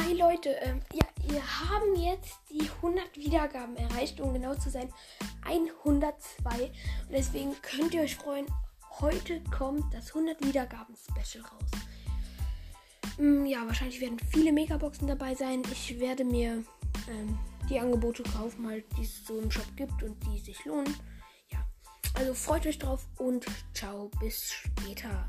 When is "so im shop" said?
19.26-19.66